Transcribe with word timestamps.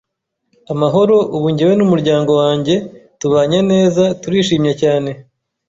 amahoro 0.73 1.15
ubu 1.35 1.47
njyewe 1.53 1.73
n’umuryango 1.77 2.31
wanjye 2.41 2.75
tubanyeneza 3.19 4.03
turishimye 4.21 4.71
cyane 4.81 5.09